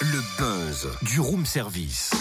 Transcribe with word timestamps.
Le 0.00 0.22
buzz 0.38 0.88
du 1.02 1.20
room 1.20 1.44
service. 1.44 2.12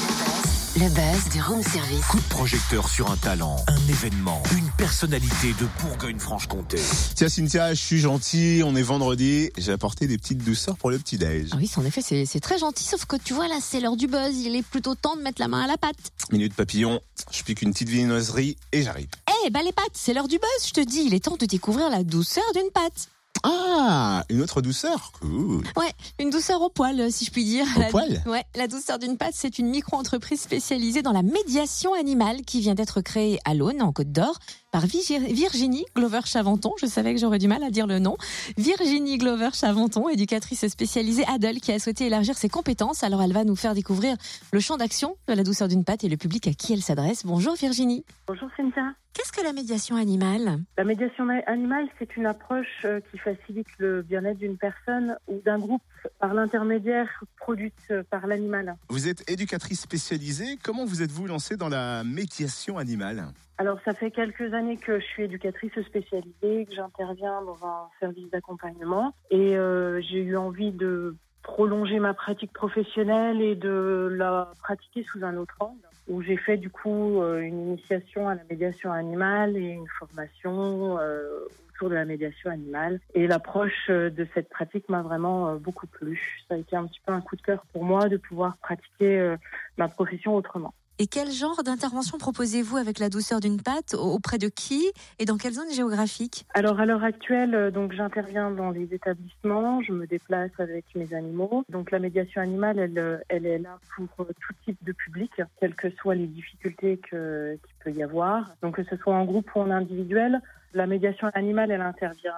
Le 0.75 0.89
buzz 0.89 1.31
du 1.31 1.42
room 1.42 1.63
service. 1.63 2.06
Coup 2.09 2.17
de 2.17 2.27
projecteur 2.27 2.90
sur 2.90 3.09
un 3.09 3.16
talent, 3.16 3.56
un 3.69 3.87
événement, 3.87 4.43
une 4.58 4.69
personnalité 4.71 5.53
de 5.53 5.66
Bourgogne-Franche-Comté. 5.82 6.79
Tiens 7.16 7.29
Cynthia, 7.29 7.74
je 7.74 7.79
suis 7.79 8.00
gentil, 8.00 8.61
on 8.66 8.75
est 8.75 8.82
vendredi, 8.82 9.52
j'ai 9.57 9.71
apporté 9.71 10.05
des 10.05 10.17
petites 10.17 10.43
douceurs 10.43 10.75
pour 10.75 10.89
le 10.89 10.99
petit 10.99 11.17
déj. 11.17 11.52
Ah 11.54 11.55
oui, 11.57 11.71
en 11.77 11.86
effet, 11.86 12.02
c'est 12.02 12.39
très 12.41 12.57
gentil, 12.57 12.83
sauf 12.83 13.05
que 13.05 13.15
tu 13.15 13.33
vois, 13.33 13.47
là, 13.47 13.59
c'est 13.61 13.79
l'heure 13.79 13.95
du 13.95 14.07
buzz. 14.07 14.36
Il 14.36 14.57
est 14.57 14.67
plutôt 14.67 14.95
temps 14.95 15.15
de 15.15 15.21
mettre 15.21 15.39
la 15.39 15.47
main 15.47 15.61
à 15.61 15.67
la 15.67 15.77
pâte. 15.77 15.95
Minute 16.33 16.54
papillon, 16.55 16.99
je 17.31 17.41
pique 17.43 17.61
une 17.61 17.71
petite 17.71 17.88
viennoiserie 17.88 18.57
et 18.73 18.83
j'arrive. 18.83 19.07
Eh, 19.45 19.49
bah 19.49 19.61
les 19.63 19.71
pâtes, 19.71 19.86
c'est 19.93 20.13
l'heure 20.13 20.27
du 20.27 20.39
buzz, 20.39 20.67
je 20.67 20.73
te 20.73 20.81
dis. 20.81 21.04
Il 21.05 21.13
est 21.13 21.23
temps 21.23 21.38
de 21.38 21.45
découvrir 21.45 21.89
la 21.89 22.04
douceur 22.04 22.43
d'une 22.54 22.70
pâte. 22.73 23.07
Ah, 23.48 24.23
une 24.30 24.41
autre 24.41 24.62
douceur, 24.62 25.12
cool. 25.20 25.64
Ouais, 25.77 25.91
une 26.20 26.31
douceur 26.31 26.62
au 26.63 26.70
poil, 26.70 27.12
si 27.12 27.26
je 27.26 27.31
puis 27.31 27.44
dire. 27.44 27.67
Au 27.76 27.80
La- 27.80 27.90
poil? 27.90 28.23
Ouais, 28.26 28.44
la 28.55 28.67
douceur 28.67 28.98
d'une 28.98 29.17
pâte, 29.17 29.34
c'est 29.36 29.59
une 29.59 29.67
micro-entreprise 29.70 30.41
spécialisée 30.41 31.03
dans 31.03 31.12
la 31.12 31.22
médiation 31.22 31.94
animale 31.94 32.41
qui 32.41 32.59
vient 32.59 32.73
d'être 32.73 33.02
créée 33.02 33.39
à 33.45 33.53
l'Aune, 33.53 33.84
en 33.84 33.91
Côte 33.91 34.12
d'Or, 34.12 34.39
par 34.75 34.88
Virginie 34.88 35.85
Glover 35.95 36.20
Chaventon. 36.25 36.73
Je 36.81 36.85
savais 36.85 37.13
que 37.13 37.20
j'aurais 37.21 37.38
du 37.38 37.47
mal 37.47 37.63
à 37.63 37.70
dire 37.70 37.88
le 37.88 37.97
nom. 37.97 38.17
Virginie 38.57 39.17
Glover 39.17 39.52
Chaventon, 39.53 40.09
éducatrice 40.09 40.67
spécialisée 40.67 41.23
Adel, 41.33 41.61
qui 41.61 41.71
a 41.71 41.79
souhaité 41.79 42.07
élargir 42.07 42.35
ses 42.38 42.49
compétences. 42.49 43.02
Alors, 43.02 43.21
elle 43.23 43.31
va 43.31 43.45
nous 43.45 43.55
faire 43.55 43.73
découvrir 43.73 44.17
le 44.52 44.59
champ 44.59 44.75
d'action 44.75 45.16
de 45.30 45.33
la 45.33 45.43
douceur 45.43 45.69
d'une 45.69 45.85
pâte 45.85 46.03
et 46.03 46.09
le 46.09 46.17
public 46.17 46.49
à 46.49 46.53
qui 46.53 46.73
elle 46.73 46.81
s'adresse. 46.81 47.25
Bonjour 47.25 47.55
Virginie. 47.55 48.03
Bonjour 48.27 48.49
Cynthia. 48.57 48.91
Qu'est-ce 49.13 49.31
que 49.31 49.41
la 49.45 49.53
médiation 49.53 49.95
animale? 49.95 50.59
La 50.77 50.83
médiation 50.83 51.23
ma- 51.23 51.39
animale, 51.47 51.88
c'est 51.97 52.17
une 52.17 52.25
approche 52.25 52.67
euh, 52.83 52.99
qui 53.09 53.17
facilite 53.17 53.67
le 53.77 54.02
bien-être 54.02 54.39
d'une 54.39 54.57
personne 54.57 55.16
ou 55.30 55.39
d'un 55.45 55.57
groupe 55.57 55.81
par 56.19 56.33
l'intermédiaire 56.33 57.23
produite 57.38 57.73
euh, 57.91 58.03
par 58.09 58.28
l'animal. 58.28 58.75
Vous 58.89 59.07
êtes 59.07 59.23
éducatrice 59.31 59.80
spécialisée, 59.80 60.59
comment 60.61 60.83
vous 60.83 61.02
êtes-vous 61.02 61.28
lancée 61.28 61.55
dans 61.55 61.69
la 61.69 62.03
médiation 62.03 62.78
animale? 62.78 63.28
Alors, 63.58 63.80
ça 63.86 63.94
fait 63.94 64.11
quelques 64.11 64.53
années 64.53 64.78
que 64.78 65.00
je 65.00 65.06
suis 65.06 65.23
éducatrice 65.23 65.80
spécialisée, 65.81 66.66
que 66.66 66.75
j'interviens 66.75 67.42
dans 67.42 67.66
un 67.66 67.89
service 68.00 68.30
d'accompagnement 68.30 69.14
et 69.31 69.58
euh, 69.58 70.02
j'ai 70.02 70.22
eu 70.22 70.36
envie 70.36 70.72
de 70.72 71.16
prolonger 71.42 72.00
ma 72.00 72.14
pratique 72.14 72.52
professionnelle 72.52 73.42
et 73.42 73.56
de 73.56 74.09
la 74.12 74.52
pratiquer 74.62 75.03
sous 75.03 75.23
un 75.23 75.38
autre 75.38 75.56
angle 75.59 75.88
où 76.08 76.22
j'ai 76.22 76.38
fait 76.38 76.58
du 76.58 76.70
coup 76.70 77.22
euh, 77.22 77.39
une 77.39 77.67
initiation 77.67 78.28
à 78.28 78.36
la 78.36 78.44
médiation 78.50 78.92
animale 78.92 79.58
et 79.58 79.69
une 79.69 79.88
formation 80.00 80.97
euh, 81.00 81.45
autour 81.69 81.90
de 81.90 81.95
la 81.95 82.06
médiation 82.06 82.50
animale. 82.50 83.00
Et 83.14 83.28
l'approche 83.28 83.90
euh, 83.90 84.09
de 84.09 84.28
cette 84.34 84.50
pratique 84.50 84.88
m'a 84.90 85.02
vraiment 85.02 85.50
euh, 85.50 85.56
beaucoup 85.56 85.88
plu. 85.88 86.44
Ça 86.47 86.56
a 86.56 86.58
été 86.58 86.75
un 86.75 86.86
petit 86.86 87.02
peu 87.06 87.12
un 87.12 87.22
coup 87.22 87.36
de 87.36 87.42
cœur 87.42 87.64
pour 87.73 87.84
moi 87.84 88.08
de 88.08 88.17
pouvoir 88.17 88.58
pratiquer 88.58 89.36
ma 89.78 89.88
profession 89.88 90.36
autrement. 90.36 90.73
Et 90.97 91.07
quel 91.07 91.29
genre 91.29 91.61
d'intervention 91.63 92.17
proposez-vous 92.17 92.77
avec 92.77 92.99
la 92.99 93.09
douceur 93.09 93.41
d'une 93.41 93.61
pâte 93.61 93.93
Auprès 93.95 94.38
de 94.38 94.47
qui 94.47 94.81
Et 95.19 95.25
dans 95.25 95.35
quelle 95.35 95.51
zone 95.53 95.69
géographique? 95.69 96.45
Alors 96.53 96.79
à 96.79 96.85
l'heure 96.85 97.03
actuelle, 97.03 97.53
euh, 97.53 97.69
donc 97.69 97.91
j'interviens 97.91 98.49
dans 98.49 98.71
les 98.71 98.93
établissements, 98.93 99.81
je 99.81 99.91
me 99.91 100.07
déplace 100.07 100.51
avec 100.57 100.85
mes 100.95 101.13
animaux. 101.13 101.66
Donc 101.67 101.91
la 101.91 101.99
médiation 101.99 102.41
animale, 102.41 102.79
elle, 102.79 102.97
euh, 102.97 103.17
elle 103.27 103.45
est 103.45 103.59
là 103.59 103.77
pour 103.95 104.07
euh, 104.21 104.31
tout 104.39 104.53
type 104.63 104.81
de 104.85 104.93
public, 104.93 105.31
quelles 105.59 105.75
que 105.75 105.89
soient 106.01 106.16
les 106.16 106.27
difficultés 106.27 106.97
que- 107.11 107.55
qu'il 107.66 107.75
peut 107.83 107.99
y 107.99 108.01
avoir. 108.03 108.51
Donc 108.61 108.77
que 108.77 108.83
ce 108.85 108.95
soit 108.95 109.16
en 109.16 109.25
groupe 109.25 109.53
ou 109.55 109.59
en 109.59 109.71
individuel, 109.71 110.39
la 110.73 110.88
médiation 110.88 111.29
animale, 111.33 111.71
elle 111.71 111.81
intervient 111.81 112.31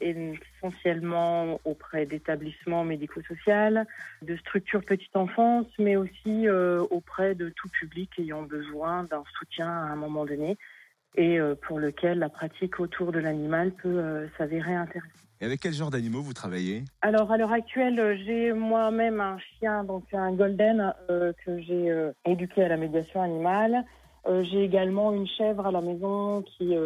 essentiellement 0.00 1.60
auprès 1.64 2.06
d'établissements 2.06 2.84
médico-sociaux, 2.84 3.84
de 4.22 4.36
structures 4.36 4.84
petite 4.84 5.14
enfance, 5.16 5.66
mais 5.78 5.96
aussi 5.96 6.48
euh, 6.48 6.84
auprès 6.90 7.34
de 7.34 7.50
tout 7.50 7.68
public 7.68 8.10
ayant 8.18 8.42
besoin 8.42 9.04
d'un 9.04 9.24
soutien 9.38 9.68
à 9.68 9.92
un 9.92 9.96
moment 9.96 10.24
donné 10.24 10.56
et 11.14 11.38
euh, 11.38 11.54
pour 11.54 11.78
lequel 11.78 12.18
la 12.18 12.30
pratique 12.30 12.80
autour 12.80 13.12
de 13.12 13.18
l'animal 13.18 13.72
peut 13.72 13.98
euh, 13.98 14.26
s'avérer 14.38 14.74
intéressante. 14.74 15.12
Et 15.42 15.44
avec 15.44 15.60
quel 15.60 15.74
genre 15.74 15.90
d'animaux 15.90 16.22
vous 16.22 16.32
travaillez? 16.32 16.84
Alors 17.02 17.30
à 17.32 17.36
l'heure 17.36 17.52
actuelle, 17.52 18.18
j'ai 18.24 18.52
moi-même 18.52 19.20
un 19.20 19.38
chien, 19.38 19.82
donc 19.82 20.04
un 20.14 20.32
golden 20.32 20.94
que 21.08 21.60
j'ai 21.60 21.92
éduqué 22.24 22.62
à 22.62 22.68
la 22.68 22.76
médiation 22.76 23.20
animale. 23.20 23.84
J'ai 24.24 24.62
également 24.62 25.12
une 25.12 25.26
chèvre 25.26 25.66
à 25.66 25.72
la 25.72 25.80
maison 25.80 26.42
qui 26.42 26.76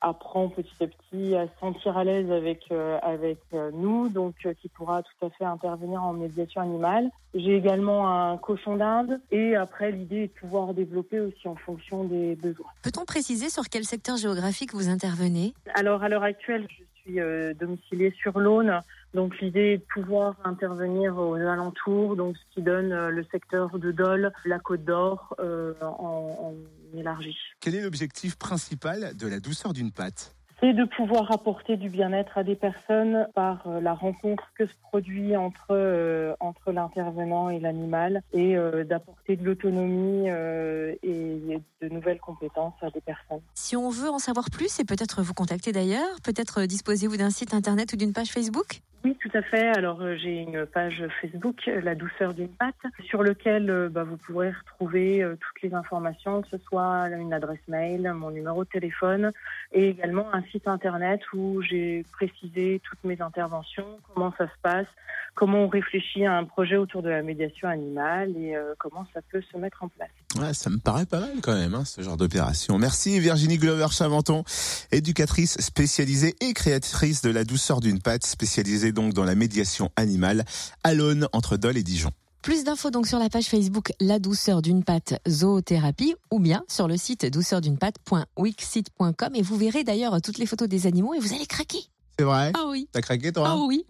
apprend 0.00 0.48
petit 0.48 0.82
à 0.82 0.86
petit 0.86 1.34
à 1.34 1.46
se 1.46 1.58
sentir 1.60 1.96
à 1.96 2.04
l'aise 2.04 2.30
avec 2.30 2.64
euh, 2.70 2.98
avec 3.02 3.38
euh, 3.54 3.70
nous, 3.72 4.08
donc 4.08 4.34
euh, 4.44 4.54
qui 4.54 4.68
pourra 4.68 5.02
tout 5.02 5.26
à 5.26 5.30
fait 5.30 5.44
intervenir 5.44 6.02
en 6.02 6.12
médiation 6.12 6.60
animale. 6.60 7.10
J'ai 7.34 7.56
également 7.56 8.08
un 8.08 8.38
cochon 8.38 8.76
d'Inde 8.76 9.20
et 9.30 9.56
après 9.56 9.92
l'idée 9.92 10.24
est 10.24 10.26
de 10.28 10.40
pouvoir 10.40 10.72
développer 10.74 11.20
aussi 11.20 11.46
en 11.48 11.56
fonction 11.56 12.04
des 12.04 12.34
besoins. 12.34 12.66
Peut-on 12.82 13.04
préciser 13.04 13.50
sur 13.50 13.64
quel 13.68 13.84
secteur 13.84 14.16
géographique 14.16 14.72
vous 14.72 14.88
intervenez? 14.88 15.52
Alors, 15.74 16.02
à 16.02 16.08
l'heure 16.08 16.22
actuelle, 16.22 16.66
je 16.70 16.82
suis 17.02 17.20
euh, 17.20 17.52
domiciliée 17.54 18.12
sur 18.22 18.38
l'Aune. 18.38 18.80
Donc, 19.16 19.40
l'idée 19.40 19.72
est 19.72 19.78
de 19.78 19.86
pouvoir 19.94 20.34
intervenir 20.44 21.16
aux 21.16 21.36
alentours, 21.36 22.16
donc 22.16 22.36
ce 22.36 22.54
qui 22.54 22.60
donne 22.60 22.92
euh, 22.92 23.08
le 23.08 23.24
secteur 23.32 23.78
de 23.78 23.90
Dole, 23.90 24.30
la 24.44 24.58
Côte 24.58 24.84
d'Or 24.84 25.34
euh, 25.40 25.72
en, 25.80 26.54
en 26.92 26.98
élargi. 26.98 27.34
Quel 27.60 27.76
est 27.76 27.80
l'objectif 27.80 28.36
principal 28.36 29.16
de 29.16 29.26
la 29.26 29.40
douceur 29.40 29.72
d'une 29.72 29.90
pâte? 29.90 30.34
C'est 30.60 30.74
de 30.74 30.84
pouvoir 30.84 31.32
apporter 31.32 31.76
du 31.76 31.88
bien-être 31.88 32.36
à 32.38 32.42
des 32.42 32.56
personnes 32.56 33.26
par 33.34 33.66
euh, 33.66 33.80
la 33.80 33.94
rencontre 33.94 34.52
que 34.54 34.66
se 34.66 34.74
produit 34.82 35.34
entre, 35.34 35.66
euh, 35.70 36.34
entre 36.40 36.72
l'intervenant 36.72 37.48
et 37.48 37.58
l'animal 37.58 38.22
et 38.34 38.56
euh, 38.56 38.84
d'apporter 38.84 39.36
de 39.36 39.44
l'autonomie 39.44 40.28
euh, 40.28 40.94
et 41.02 41.60
de 41.82 41.88
nouvelles 41.88 42.20
compétences 42.20 42.74
à 42.82 42.90
des 42.90 43.00
personnes. 43.00 43.40
Si 43.54 43.76
on 43.76 43.88
veut 43.88 44.10
en 44.10 44.18
savoir 44.18 44.50
plus 44.50 44.78
et 44.78 44.84
peut-être 44.84 45.22
vous 45.22 45.34
contacter 45.34 45.72
d'ailleurs, 45.72 46.20
peut-être 46.22 46.62
disposez-vous 46.62 47.16
d'un 47.16 47.30
site 47.30 47.54
internet 47.54 47.92
ou 47.94 47.96
d'une 47.96 48.12
page 48.12 48.28
Facebook? 48.28 48.80
Oui, 49.06 49.16
tout 49.22 49.30
à 49.38 49.42
fait. 49.42 49.68
Alors 49.68 50.02
euh, 50.02 50.16
j'ai 50.16 50.40
une 50.40 50.66
page 50.66 51.04
Facebook, 51.22 51.68
euh, 51.68 51.80
La 51.80 51.94
douceur 51.94 52.34
d'une 52.34 52.48
pâte, 52.48 52.74
sur 53.04 53.22
lequel 53.22 53.70
euh, 53.70 53.88
bah, 53.88 54.02
vous 54.02 54.16
pourrez 54.16 54.50
retrouver 54.50 55.24
toutes 55.40 55.62
les 55.62 55.72
informations, 55.74 56.42
que 56.42 56.48
ce 56.48 56.58
soit 56.58 57.08
une 57.10 57.32
adresse 57.32 57.60
mail, 57.68 58.12
mon 58.16 58.32
numéro 58.32 58.64
de 58.64 58.68
téléphone, 58.68 59.30
et 59.70 59.90
également 59.90 60.26
un 60.34 60.42
site 60.50 60.66
internet 60.66 61.20
où 61.32 61.62
j'ai 61.62 62.04
précisé 62.10 62.80
toutes 62.82 63.04
mes 63.04 63.20
interventions, 63.22 63.86
comment 64.12 64.34
ça 64.36 64.46
se 64.46 64.60
passe, 64.60 64.88
comment 65.36 65.58
on 65.58 65.68
réfléchit 65.68 66.26
à 66.26 66.36
un 66.36 66.44
projet 66.44 66.76
autour 66.76 67.02
de 67.02 67.08
la 67.08 67.22
médiation 67.22 67.68
animale 67.68 68.30
et 68.36 68.56
comment 68.78 69.06
ça 69.14 69.20
peut 69.30 69.42
se 69.52 69.56
mettre 69.56 69.84
en 69.84 69.88
place. 69.88 70.10
Ouais, 70.38 70.52
ça 70.52 70.70
me 70.70 70.78
paraît 70.78 71.06
pas 71.06 71.20
mal 71.20 71.36
quand 71.42 71.54
même, 71.54 71.74
hein, 71.74 71.84
ce 71.84 72.02
genre 72.02 72.16
d'opération. 72.16 72.78
Merci 72.78 73.20
Virginie 73.20 73.58
Glover-Chaventon, 73.58 74.44
éducatrice 74.92 75.58
spécialisée 75.60 76.34
et 76.40 76.52
créatrice 76.52 77.22
de 77.22 77.30
la 77.30 77.44
douceur 77.44 77.80
d'une 77.80 78.00
pâte, 78.00 78.24
spécialisée 78.24 78.92
donc 78.96 79.12
dans 79.12 79.22
la 79.22 79.36
médiation 79.36 79.90
animale 79.94 80.44
à 80.82 80.94
l'Aune 80.94 81.28
entre 81.32 81.56
Dole 81.56 81.76
et 81.76 81.84
Dijon. 81.84 82.10
Plus 82.42 82.64
d'infos 82.64 82.90
donc 82.90 83.06
sur 83.06 83.18
la 83.18 83.28
page 83.28 83.46
Facebook 83.46 83.92
La 84.00 84.18
douceur 84.18 84.62
d'une 84.62 84.82
pâte 84.84 85.14
zoothérapie 85.28 86.14
ou 86.32 86.38
bien 86.40 86.64
sur 86.68 86.88
le 86.88 86.96
site 86.96 87.26
douceurdunepâte.wixsite.com 87.26 89.34
et 89.34 89.42
vous 89.42 89.56
verrez 89.56 89.84
d'ailleurs 89.84 90.20
toutes 90.22 90.38
les 90.38 90.46
photos 90.46 90.68
des 90.68 90.86
animaux 90.86 91.12
et 91.14 91.18
vous 91.18 91.34
allez 91.34 91.46
craquer. 91.46 91.80
C'est 92.18 92.24
vrai? 92.24 92.52
Ah 92.54 92.64
oui. 92.68 92.88
T'as 92.92 93.02
craqué 93.02 93.30
toi 93.32 93.48
Ah 93.50 93.56
oui. 93.58 93.84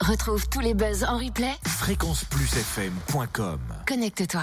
Retrouve 0.00 0.48
tous 0.48 0.60
les 0.60 0.74
buzz 0.74 1.04
en 1.04 1.16
replay. 1.18 1.52
Fréquenceplusfm.com 1.66 3.58
Connecte-toi. 3.86 4.42